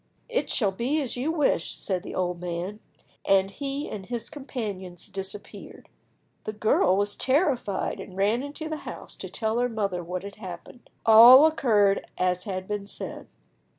"It 0.29 0.49
shall 0.49 0.71
be 0.71 0.99
as 0.99 1.15
you 1.15 1.31
wish," 1.31 1.75
said 1.75 2.01
the 2.01 2.15
old 2.15 2.41
man, 2.41 2.79
and 3.23 3.51
he 3.51 3.87
and 3.87 4.03
his 4.07 4.31
companions 4.31 5.07
disappeared. 5.07 5.89
The 6.45 6.53
girl 6.53 6.97
was 6.97 7.15
terrified, 7.15 7.99
and 7.99 8.17
ran 8.17 8.41
into 8.41 8.67
the 8.67 8.77
house 8.77 9.15
to 9.17 9.29
tell 9.29 9.59
her 9.59 9.69
mother 9.69 10.03
what 10.03 10.23
had 10.23 10.37
happened. 10.37 10.89
All 11.05 11.45
occurred 11.45 12.03
as 12.17 12.45
had 12.45 12.67
been 12.67 12.87
said. 12.87 13.27